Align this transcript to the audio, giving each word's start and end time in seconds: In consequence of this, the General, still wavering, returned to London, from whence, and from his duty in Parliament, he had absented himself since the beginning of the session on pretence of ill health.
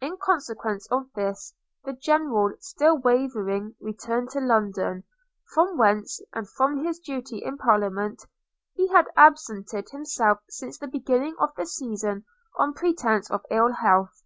In 0.00 0.16
consequence 0.20 0.88
of 0.90 1.12
this, 1.14 1.54
the 1.84 1.92
General, 1.92 2.54
still 2.58 2.98
wavering, 2.98 3.76
returned 3.80 4.30
to 4.30 4.40
London, 4.40 5.04
from 5.54 5.78
whence, 5.78 6.20
and 6.32 6.48
from 6.50 6.84
his 6.84 6.98
duty 6.98 7.44
in 7.44 7.56
Parliament, 7.56 8.24
he 8.74 8.88
had 8.88 9.06
absented 9.16 9.90
himself 9.90 10.40
since 10.48 10.76
the 10.76 10.88
beginning 10.88 11.36
of 11.38 11.54
the 11.54 11.66
session 11.66 12.24
on 12.56 12.74
pretence 12.74 13.30
of 13.30 13.42
ill 13.48 13.70
health. 13.72 14.24